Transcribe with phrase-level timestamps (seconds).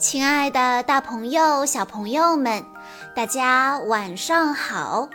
[0.00, 2.64] 亲爱的，大朋友、小朋友们，
[3.14, 5.10] 大家晚上好！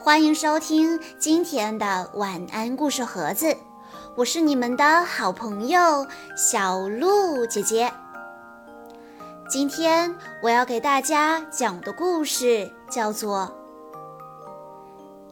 [0.00, 3.54] 欢迎收听今天的晚安故事盒子，
[4.16, 7.92] 我是你们的好朋友小鹿姐姐。
[9.46, 13.40] 今天我要给大家讲的故事叫做《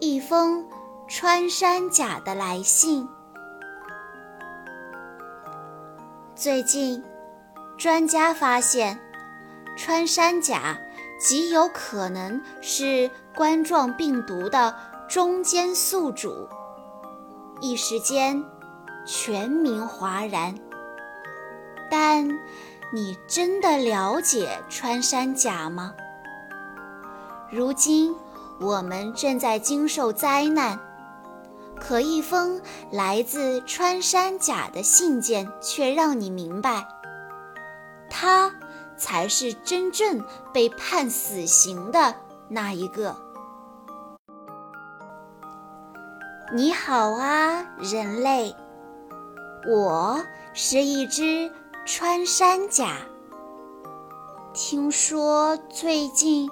[0.00, 0.62] 一封
[1.08, 3.04] 穿山甲的来信》。
[6.34, 7.02] 最近。
[7.78, 8.98] 专家发现，
[9.76, 10.78] 穿山甲
[11.20, 14.74] 极有可能是冠状病毒的
[15.08, 16.48] 中间宿主。
[17.60, 18.42] 一时间，
[19.06, 20.54] 全民哗然。
[21.90, 22.26] 但
[22.92, 25.94] 你真的了解穿山甲吗？
[27.50, 28.14] 如今
[28.58, 30.80] 我们正在经受灾难，
[31.78, 36.88] 可一封来自穿山甲的信件却让你明白。
[38.08, 38.54] 他
[38.96, 42.14] 才是真正被判死刑的
[42.48, 43.16] 那一个。
[46.54, 48.54] 你好啊，人类！
[49.68, 50.22] 我
[50.54, 51.50] 是一只
[51.84, 52.98] 穿山甲。
[54.54, 56.48] 听说最近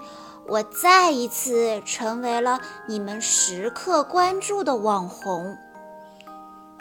[0.47, 5.57] 我再一次成为了你们时刻关注的网红。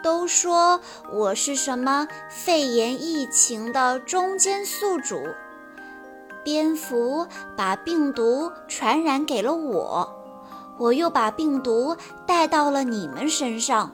[0.03, 5.23] 都说我是什么肺炎疫情的中间宿主，
[6.43, 10.13] 蝙蝠把病毒传染给了我，
[10.77, 11.95] 我又把病毒
[12.27, 13.93] 带到了你们身上。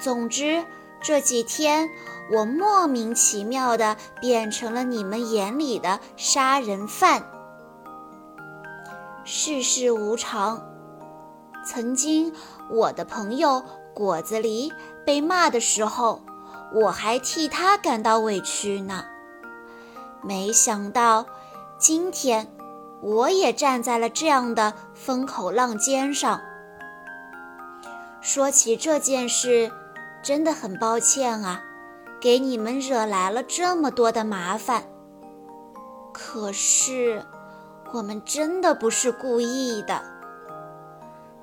[0.00, 0.64] 总之，
[1.00, 1.88] 这几天
[2.32, 7.22] 我莫名其妙的变成了你们眼里的杀人犯。
[9.24, 10.60] 世事无常，
[11.64, 12.32] 曾经
[12.68, 13.62] 我的朋友。
[13.94, 14.72] 果子狸
[15.06, 16.20] 被骂的时候，
[16.74, 19.04] 我还替他感到委屈呢。
[20.20, 21.24] 没想到，
[21.78, 22.48] 今天
[23.00, 26.40] 我也站在了这样的风口浪尖上。
[28.20, 29.70] 说起这件事，
[30.22, 31.62] 真的很抱歉啊，
[32.20, 34.82] 给你们惹来了这么多的麻烦。
[36.12, 37.24] 可是，
[37.92, 40.02] 我们真的不是故意的。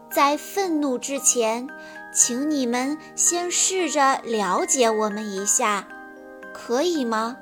[0.10, 1.70] 在愤怒之前。
[2.14, 5.88] 请你们先试着了解我们一下，
[6.54, 7.38] 可以吗？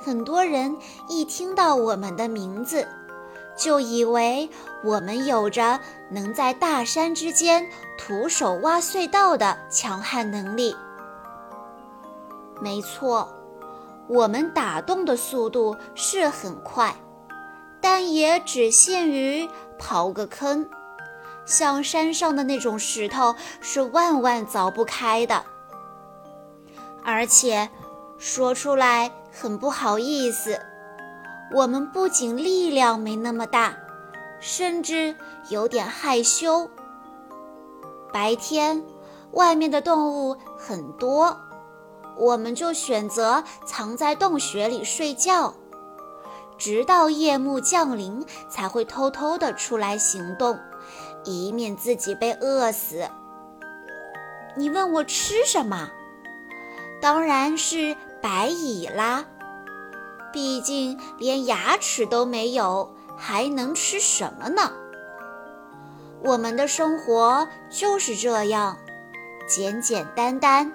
[0.00, 0.76] 很多人
[1.08, 2.86] 一听到我们的名字，
[3.56, 4.48] 就以为
[4.84, 5.80] 我们有着
[6.10, 7.68] 能在大山之间
[7.98, 10.76] 徒手挖隧道的强悍能力。
[12.60, 13.28] 没错，
[14.08, 16.94] 我们打洞的速度是很快，
[17.80, 19.48] 但也只限于
[19.80, 20.68] 刨个坑。
[21.46, 25.44] 像山上的那种石头是万万凿不开的，
[27.04, 27.70] 而且
[28.18, 30.60] 说出来很不好意思，
[31.54, 33.76] 我们不仅力量没那么大，
[34.40, 35.14] 甚至
[35.48, 36.68] 有点害羞。
[38.12, 38.82] 白天
[39.32, 41.38] 外面的动物很多，
[42.16, 45.54] 我们就选择藏在洞穴里睡觉，
[46.58, 50.58] 直到夜幕降临才会偷偷的出来行动。
[51.26, 53.06] 以免自己被饿死。
[54.56, 55.90] 你问我吃什么？
[57.02, 59.26] 当然是白蚁啦！
[60.32, 64.72] 毕竟连牙齿都没有，还能吃什么呢？
[66.22, 68.76] 我们的生活就是这样，
[69.46, 70.72] 简简单单，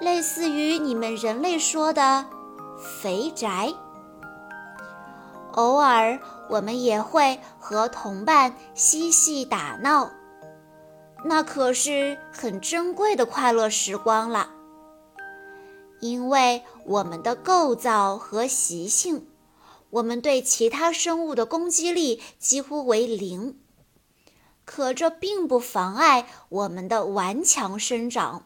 [0.00, 2.24] 类似于你们人类说的
[3.02, 3.72] “肥宅”。
[5.52, 10.10] 偶尔，我们也会和同伴嬉戏打闹，
[11.24, 14.50] 那可是很珍贵的快乐时光了。
[16.00, 19.26] 因为我们的构造和习性，
[19.90, 23.58] 我们对其他生物的攻击力几乎为零，
[24.64, 28.44] 可这并不妨碍我们的顽强生长。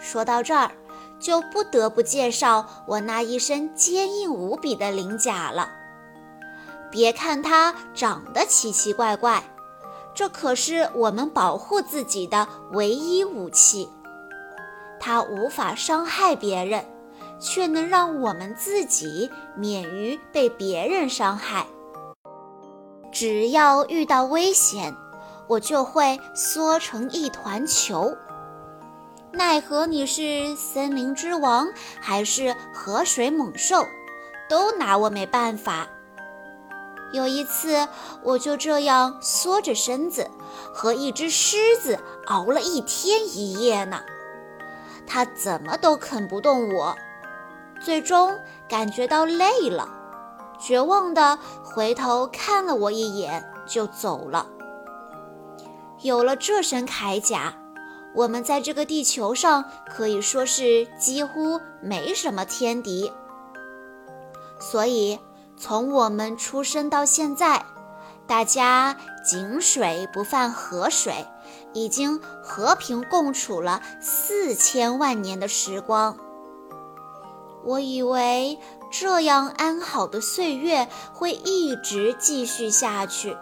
[0.00, 0.72] 说到这儿。
[1.18, 5.70] 就不得不介绍我那一身坚硬无比的鳞甲了。
[6.90, 9.42] 别看它长得奇奇怪怪，
[10.14, 13.88] 这可是我们保护自己的唯一武器。
[14.98, 16.84] 它无法伤害别人，
[17.38, 21.66] 却能让我们自己免于被别人伤害。
[23.12, 24.94] 只要遇到危险，
[25.46, 28.16] 我就会缩成一团球。
[29.32, 31.68] 奈何你是森林之王，
[32.00, 33.84] 还是河水猛兽，
[34.48, 35.86] 都拿我没办法。
[37.12, 37.86] 有一次，
[38.22, 40.28] 我就这样缩着身子，
[40.74, 44.00] 和一只狮子熬了一天一夜呢。
[45.06, 46.96] 它怎么都啃不动我，
[47.80, 48.36] 最终
[48.68, 49.88] 感觉到累了，
[50.58, 54.46] 绝望地回头看了我一眼，就走了。
[56.02, 57.54] 有了这身铠甲，
[58.14, 63.12] 我们在这个地球上可以说是几乎没什么天敌。
[64.58, 65.18] 所以，
[65.58, 67.64] 从我们出生到现在，
[68.26, 71.26] 大家井水不犯河水，
[71.72, 76.16] 已经和平共处了四千万年的时光。
[77.64, 78.58] 我以为
[78.92, 83.36] 这样安好的岁月会一直继续下去。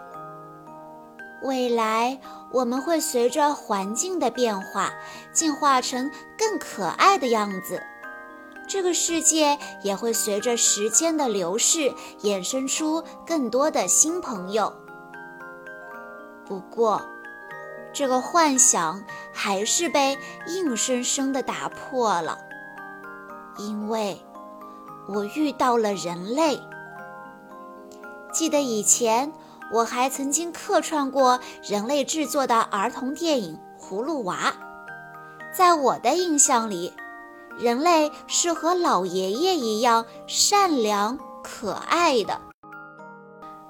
[1.43, 2.19] 未来
[2.51, 4.93] 我们会随着环境的变化，
[5.31, 7.83] 进化成更可爱的样子。
[8.67, 14.73] 这个世界也会随着时间的流逝，衍生出更多的新朋友。
[16.45, 17.01] 不过，
[17.93, 19.03] 这个幻想
[19.33, 20.17] 还是被
[20.47, 22.37] 硬生生的打破了，
[23.57, 24.21] 因为
[25.07, 26.59] 我遇到了人类。
[28.31, 29.31] 记得以前。
[29.73, 34.53] 我还曾经客串过人类制作的儿童电影《葫芦娃》。
[35.57, 36.93] 在我的印象里，
[37.57, 42.39] 人类是和老爷爷一样善良可爱的。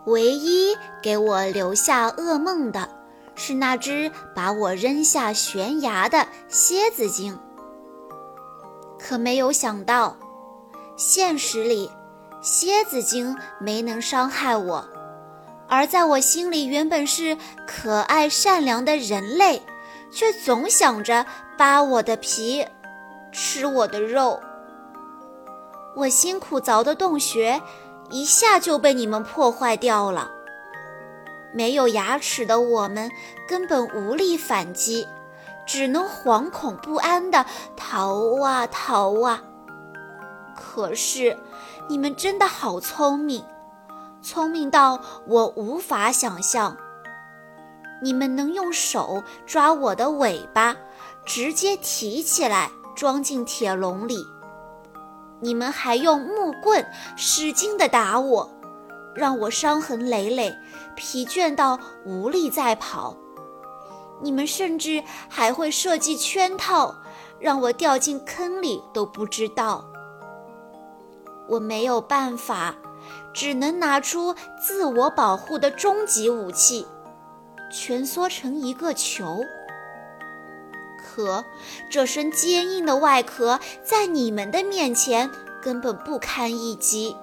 [0.06, 2.90] 唯一给我留下噩梦的，
[3.36, 7.38] 是那只把我扔下悬崖的蝎子精。
[9.00, 10.16] 可没有想到，
[10.96, 11.92] 现实里，
[12.42, 14.88] 蝎子精没能伤害我。
[15.68, 17.36] 而在我心里原本是
[17.68, 19.64] 可爱善良的人类，
[20.12, 21.26] 却总想着
[21.58, 22.66] 扒我的皮，
[23.36, 24.40] 吃我的肉。
[25.94, 27.62] 我辛苦凿的洞穴，
[28.10, 30.32] 一下就被你们破坏掉了。
[31.54, 33.12] 没有牙齿的我们
[33.48, 35.06] 根本无力反击，
[35.66, 37.46] 只能惶恐不安地
[37.76, 39.44] 逃啊逃啊。
[40.56, 41.38] 可是，
[41.90, 43.44] 你们真的好聪明。
[44.22, 46.76] 聪明到我无法想象，
[48.02, 50.76] 你们能用手抓我的尾巴，
[51.26, 54.15] 直接提起来装进铁笼里；
[55.42, 58.50] 你们还用木棍使劲地打我，
[59.13, 60.56] 让我伤痕累累，
[60.95, 63.15] 疲倦到无力再跑；
[64.21, 66.95] 你们甚至还会设计圈套，
[67.39, 69.86] 让我掉进坑里都不知道。
[71.48, 72.75] 我没有办法。
[73.36, 76.88] 只能拿出自我保护的终极武器，
[77.69, 79.41] 蜷缩成一个球。
[81.15, 81.45] 壳
[81.89, 85.31] 这身坚硬的外壳在你们的面前
[85.63, 87.15] 根本不堪一击。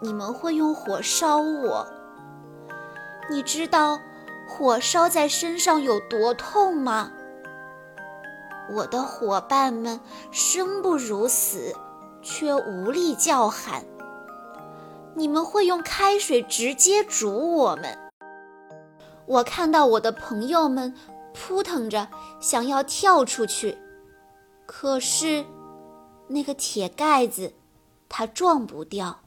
[0.00, 1.86] 你们会用火烧我，
[3.28, 3.98] 你知道
[4.46, 7.10] 火烧在身上有多痛吗？
[8.72, 9.98] 我的伙伴们
[10.30, 11.74] 生不如死，
[12.22, 13.84] 却无力叫喊。
[15.14, 17.98] 你们会用开水直接煮我们。
[19.24, 20.94] 我看到我的朋友们
[21.38, 22.08] 扑腾着
[22.40, 23.76] 想要跳出去，
[24.64, 25.44] 可是
[26.28, 27.52] 那个铁盖子
[28.08, 29.20] 它撞不掉。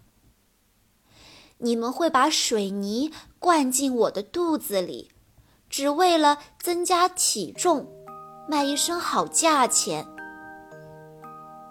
[1.60, 5.12] 你们会把水泥灌进我的肚子里，
[5.70, 7.88] 只为了增加体重，
[8.48, 10.08] 卖一身好价钱。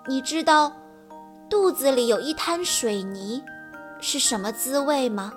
[0.07, 0.73] 你知道
[1.51, 3.43] 肚子里有一滩水泥。
[4.01, 5.33] 是什么滋味吗？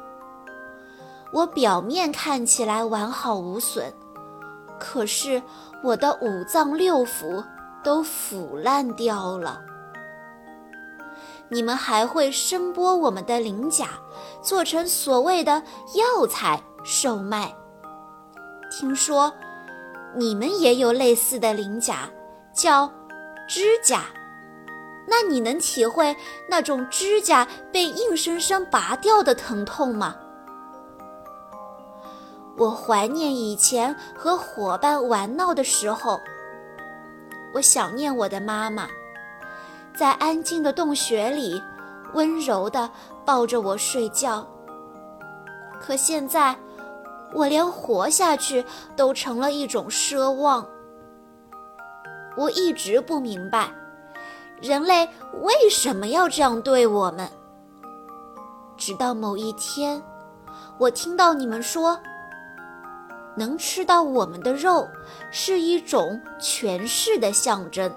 [1.34, 3.92] 我表面看起来完好无损，
[4.84, 5.40] 可是
[5.84, 7.46] 我的五脏六腑
[7.84, 9.62] 都腐烂掉了。
[11.50, 13.90] 你们还会声剥我们的鳞甲，
[14.42, 15.62] 做成所谓的
[15.94, 17.54] 药材售卖。
[18.72, 19.32] 听说
[20.16, 22.10] 你们也有类似的鳞甲，
[22.52, 22.92] 叫
[23.48, 24.06] 指甲。
[25.08, 26.16] 那你能体会
[26.50, 30.16] 那种指甲被硬生生拔掉的疼痛吗？
[32.62, 36.20] 我怀念以前和伙伴玩闹的时候，
[37.56, 38.88] 我想念我的妈妈，
[39.96, 41.60] 在安静的洞穴里
[42.14, 42.88] 温柔地
[43.26, 44.46] 抱着我睡觉。
[45.80, 46.56] 可现在，
[47.34, 48.64] 我连活下去
[48.96, 50.64] 都成了一种奢望。
[52.38, 53.72] 我一直不明白。
[54.62, 55.10] 人类
[55.42, 57.28] 为什么要这样对我们？
[58.78, 60.00] 直到某一天，
[60.78, 62.00] 我听到你们说，
[63.36, 64.88] 能吃到我们的肉
[65.32, 67.94] 是一种权势的象征，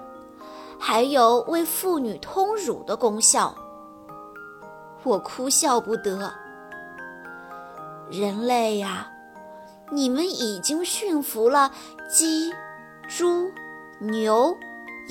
[0.79, 3.55] 还有为妇女通乳的功效。
[5.03, 6.31] 我哭笑不得。
[8.09, 9.07] 人类呀，
[9.91, 11.71] 你们已经驯服了
[12.09, 12.51] 鸡、
[13.07, 13.51] 猪、
[13.99, 14.55] 牛、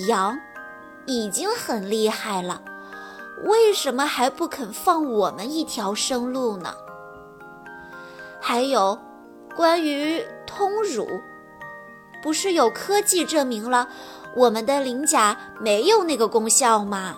[0.09, 0.39] 羊。
[1.07, 2.63] 已经很厉害了，
[3.45, 6.75] 为什么还不肯放我们一条生路呢？
[8.41, 8.99] 还有，
[9.57, 11.07] 关于通乳，
[12.23, 13.89] 不是有科技证明了
[14.35, 17.17] 我们的鳞甲没有那个功效吗？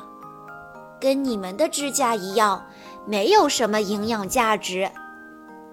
[1.00, 2.66] 跟你们的指甲一样，
[3.06, 4.90] 没有什么营养价值。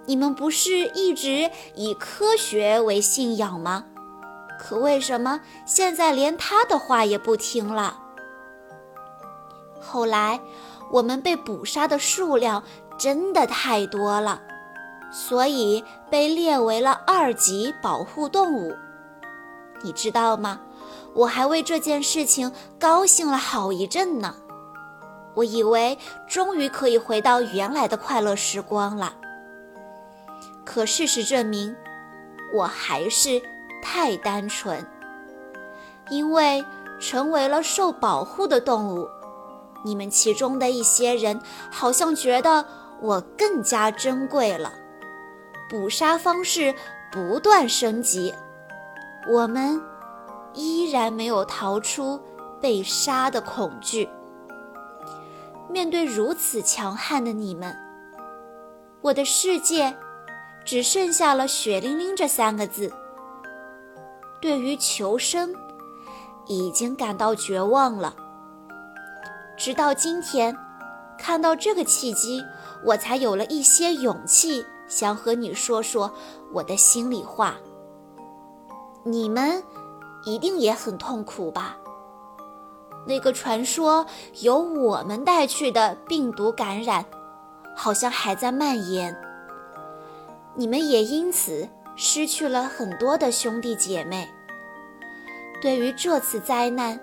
[0.06, 3.86] 你们不是一直以科学为信仰吗？
[4.60, 7.98] 可为什么现在连他的话也不听了？
[9.82, 10.40] 后来，
[10.92, 12.64] 我们被捕杀的数量
[12.98, 14.42] 真的太多了，
[15.14, 18.76] 所以被列为了二级保护动物。
[19.84, 20.60] 你知道吗？
[21.14, 24.36] 我还为这件事情高兴了好一阵呢。
[25.36, 29.14] 我以为终于可以回到原来的快乐时光了。
[30.66, 31.76] 可事实证明，
[32.54, 33.42] 我还是
[33.84, 34.86] 太单纯。
[36.10, 36.66] 因为
[37.00, 39.08] 成为了受保护的动物，
[39.86, 41.40] 你们其中的一些人
[41.72, 42.66] 好像觉得
[43.02, 44.72] 我更加珍贵了。
[45.74, 46.72] 捕杀方式
[47.12, 48.32] 不断升级，
[49.28, 49.82] 我们
[50.54, 52.22] 依然没有逃出
[52.62, 54.08] 被杀的恐惧。
[55.68, 57.76] 面对如此强悍的你们，
[59.02, 59.98] 我的世界
[60.64, 62.94] 只剩下了血淋淋这三个字。
[64.40, 65.56] 对于求生，
[66.46, 68.14] 已经感到绝望了。
[69.58, 70.56] 直到今天，
[71.18, 72.46] 看到这个契机，
[72.86, 76.12] 我才有了一些勇气，想和你说说
[76.52, 77.56] 我的心里话。
[79.04, 79.62] 你们
[80.24, 81.78] 一定也很痛苦吧？
[83.06, 84.06] 那个传说
[84.42, 87.04] 由我们带去的病毒感染，
[87.76, 89.14] 好像还在蔓延。
[90.56, 94.30] 你们也因此失去了很多的兄弟姐妹。
[95.62, 96.98] 对于这次灾难，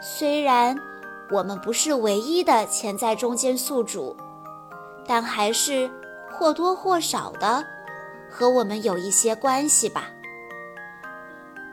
[0.00, 0.78] 虽然
[1.30, 4.16] 我们不是唯一的潜在中间宿主，
[5.06, 5.90] 但还是
[6.36, 7.66] 或多或少的
[8.30, 10.10] 和我们有一些关系吧。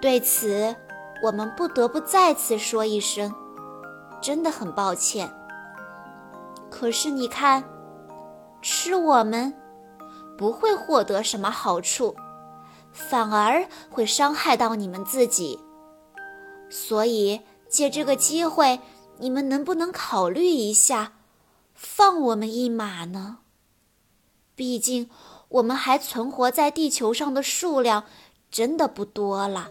[0.02, 0.76] 对此，
[1.22, 3.34] 我们不得不再次说一声。
[4.22, 5.30] 真的很抱歉。
[6.70, 7.62] 可是你看，
[8.62, 9.54] 吃我们
[10.38, 12.16] 不会获得什么好处，
[12.94, 15.60] 反而会伤害到你们自己。
[16.70, 18.80] 所以借这个机会，
[19.18, 21.12] 你们能不能考虑一下，
[21.74, 23.40] 放我们一马呢？
[24.56, 25.10] 毕竟
[25.50, 28.04] 我们还存活在地球上的数量
[28.52, 29.70] 真的不多了，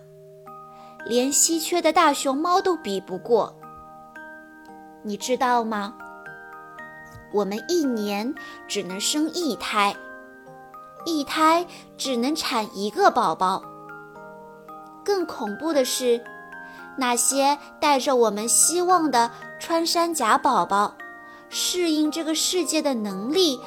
[1.06, 3.54] 连稀缺的大熊猫都比不过。
[5.04, 5.94] 你知道吗？
[7.32, 8.34] 我们一年
[8.68, 9.96] 只能生一胎，
[11.04, 13.62] 一胎只能产一个宝宝。
[15.04, 16.22] 更恐怖的是，
[16.96, 20.94] 那些带着我们希望的穿山甲宝宝，
[21.48, 23.58] 适应这个世界的能力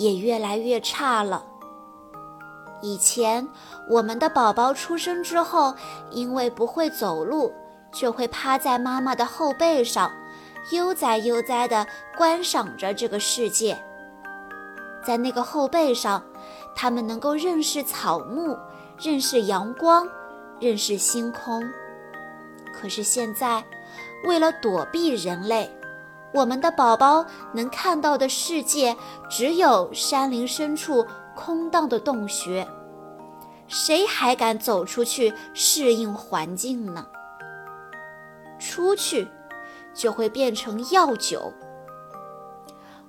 [0.00, 1.44] 也越来越差了。
[2.80, 3.46] 以前，
[3.86, 5.74] 我们的宝宝出生之后，
[6.10, 7.52] 因为不会走路，
[7.92, 10.10] 就会趴在妈妈的后背上。
[10.72, 13.78] 悠哉悠哉地观赏着这个世界，
[15.04, 16.22] 在那个后背上，
[16.74, 18.56] 他们能够认识草木，
[18.98, 20.08] 认识阳光，
[20.58, 21.62] 认识星空。
[22.72, 23.62] 可是现在，
[24.24, 25.70] 为了躲避人类，
[26.32, 28.96] 我们的宝宝能看到的世界
[29.28, 32.66] 只有山林深处空荡的洞穴。
[33.68, 37.06] 谁还敢走出去适应环境呢？
[38.58, 39.28] 出去。
[39.92, 41.52] 就会变成药酒。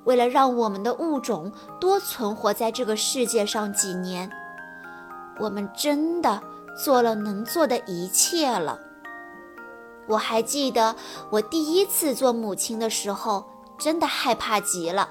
[0.04, 4.30] 为了让我们的物种多存活在这个世界上几年，
[5.40, 6.42] 我们真的
[6.84, 8.80] 做了能做的一切了。
[10.08, 10.96] 我还记得
[11.30, 13.46] 我第一次做母亲的时候，
[13.78, 15.10] 真的害怕极了。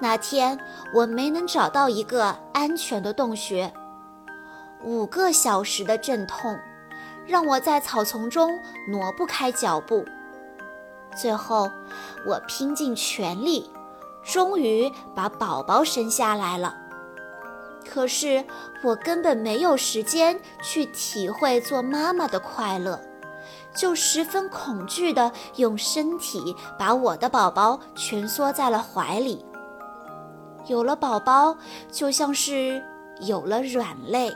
[0.00, 0.58] 那天
[0.94, 3.72] 我没能找到一个安全的洞穴，
[4.82, 6.58] 五个小时的阵痛，
[7.26, 8.58] 让我在草丛中
[8.88, 10.04] 挪不开脚步。
[11.16, 11.70] 最后，
[12.26, 13.70] 我拼尽全力，
[14.22, 16.76] 终于把宝宝生下来了。
[17.88, 18.44] 可是，
[18.82, 23.00] 我根本没有时间去体会做妈妈的快乐，
[23.76, 29.44] 就十分恐惧地用身体把我的宝宝蜷缩在了怀里。
[30.66, 31.56] 有了宝宝，
[31.92, 32.82] 就像是
[33.20, 34.34] 有了软肋。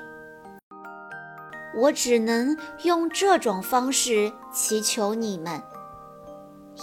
[1.74, 5.60] 我只能用这种方式祈求你们。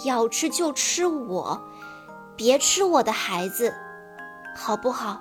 [0.04, 1.60] 要吃就吃我，
[2.36, 3.74] 别吃我的孩子，
[4.56, 5.20] 好不好？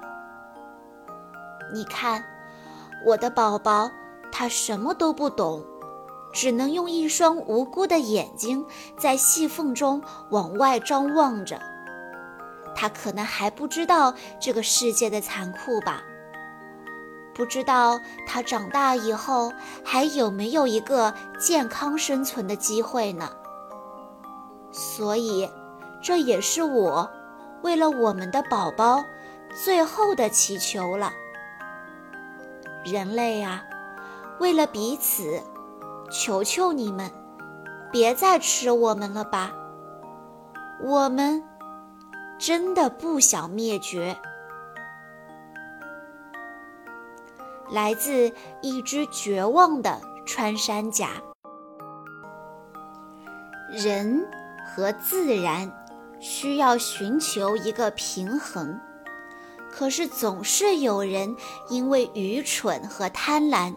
[1.74, 2.24] 你看，
[3.06, 3.90] 我的宝宝
[4.32, 5.66] 他什么都不懂，
[6.40, 8.64] 只能用一双无辜的眼睛
[8.96, 11.60] 在细缝中往外张望着。
[12.76, 16.04] 他可能还不知道这个世界的残酷吧？
[17.34, 19.52] 不知道他长大以后
[19.84, 23.32] 还有没有一个健康生存的机会呢？
[24.72, 25.50] 所以，
[26.04, 27.10] 这也是我
[27.64, 29.04] 为了我们的宝宝
[29.66, 31.12] 最后的祈求了。
[32.86, 33.64] 人类啊，
[34.40, 35.42] 为了彼此，
[36.10, 37.12] 求求你们，
[37.92, 39.54] 别再吃我们了吧！
[40.84, 41.44] 我们
[42.38, 44.16] 真的不想灭绝。
[47.70, 51.10] 来自一只绝望的穿山甲。
[53.70, 54.26] 人
[54.66, 55.70] 和自然
[56.20, 58.80] 需要寻求一个平衡。
[59.70, 61.36] 可是总是有人
[61.70, 63.76] 因为愚蠢和贪婪，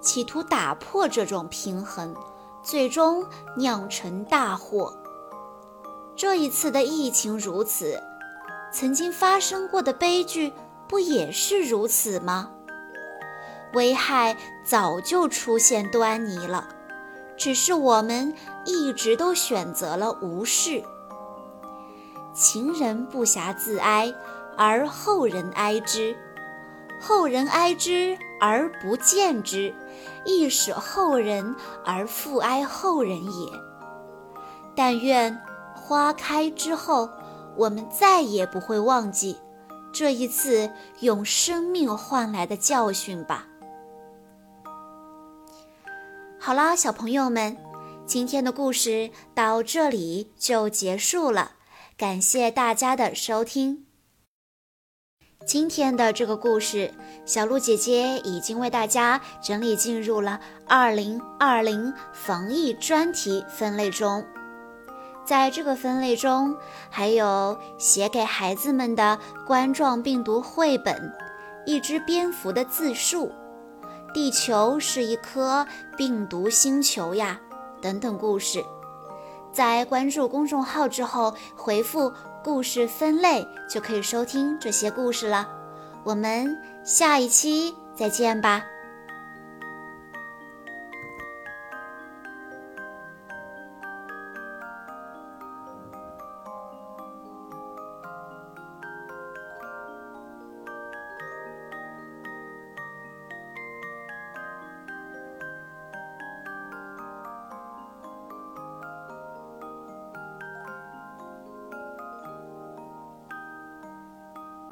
[0.00, 2.14] 企图打破这种平衡，
[2.62, 3.24] 最终
[3.56, 4.92] 酿成大祸。
[6.16, 8.02] 这一次的疫情如此，
[8.72, 10.52] 曾经发生过的悲剧
[10.88, 12.50] 不也是如此吗？
[13.74, 16.68] 危害早就出现端倪了，
[17.36, 20.82] 只是我们一直都选择了无视。
[22.34, 24.14] 情人不暇自哀。
[24.56, 26.14] 而后人哀之，
[27.00, 29.74] 后人哀之而不见之，
[30.24, 31.54] 亦使后人
[31.84, 33.52] 而复哀后人也。
[34.74, 35.38] 但愿
[35.74, 37.08] 花开之后，
[37.56, 39.36] 我们再也不会忘记
[39.92, 40.70] 这一次
[41.00, 43.46] 用生命换来的教训吧。
[46.38, 47.56] 好啦，小朋友们，
[48.06, 51.52] 今天的故事到这里就结束了，
[51.98, 53.89] 感谢大家的收听。
[55.46, 56.92] 今天的这个故事，
[57.24, 64.22] 小鹿姐姐已经为大家整理进入了二零二零防疫专题分类中。
[65.24, 66.54] 在这个分类中，
[66.90, 71.10] 还有写给孩子们的冠状病毒绘本、
[71.64, 73.32] 一只蝙蝠的自述、
[74.12, 77.40] 地球是一颗病毒星球呀
[77.80, 78.62] 等等故事。
[79.52, 82.12] 在关注公众号之后，回复。
[82.42, 85.48] 故事分类就可以收听这些故事了，
[86.04, 88.64] 我们下一期再见吧。